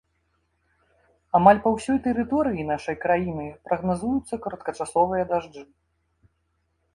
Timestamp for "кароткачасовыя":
4.47-5.23